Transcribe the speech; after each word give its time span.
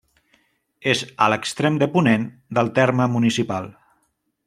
És 0.93 1.03
a 1.25 1.27
l'extrem 1.33 1.77
de 1.83 1.89
ponent 1.99 2.25
del 2.59 2.75
terme 2.81 3.11
municipal. 3.19 3.73